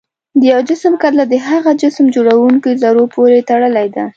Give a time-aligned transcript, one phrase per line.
[0.39, 4.05] د یو جسم کتله د هغه جسم د جوړوونکو ذرو پورې تړلې ده.